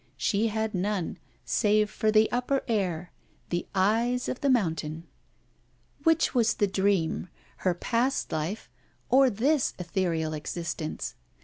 [0.17, 3.11] She had none, save for the upper air,
[3.49, 5.05] the eyes of the mountain.
[6.05, 8.67] Which was the dream her past life
[9.09, 11.13] or this ethereal existence?